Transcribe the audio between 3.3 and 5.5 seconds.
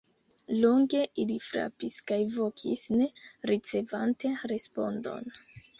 ricevante respondon.